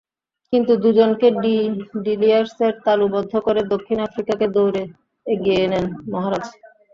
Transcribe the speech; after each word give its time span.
কিন্তু 0.53 0.73
দুজনকে 0.83 1.27
ডি 1.41 1.55
ভিলিয়ার্সের 2.05 2.73
তালুবদ্ধ 2.85 3.33
করে 3.45 3.61
দক্ষিণ 3.73 3.97
আফ্রিকাকে 4.07 4.45
দৌড়ে 4.55 4.83
এগিয়ে 5.25 5.63
নেন 5.71 5.85
মহারাজ। 6.11 6.45